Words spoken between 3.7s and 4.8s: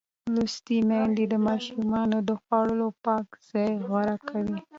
غوره کوي.